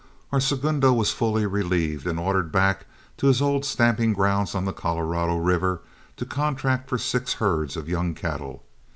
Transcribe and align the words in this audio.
Our 0.31 0.39
segundo 0.39 0.93
was 0.93 1.11
fully 1.11 1.45
relieved 1.45 2.07
and 2.07 2.19
ordered 2.19 2.51
back 2.51 2.87
to 3.17 3.27
his 3.27 3.39
old 3.39 3.63
stamping 3.65 4.13
ground 4.13 4.49
on 4.55 4.65
the 4.65 4.73
Colorado 4.73 5.37
River 5.37 5.81
to 6.17 6.25
contract 6.25 6.89
for 6.89 6.97
six 6.97 7.33
herds 7.33 7.77
of 7.77 7.87
young 7.87 8.15
cattle. 8.15 8.63